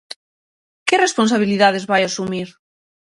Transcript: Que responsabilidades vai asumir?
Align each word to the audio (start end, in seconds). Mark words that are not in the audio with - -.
Que 0.87 0.95
responsabilidades 1.05 1.87
vai 1.91 2.01
asumir? 2.05 2.49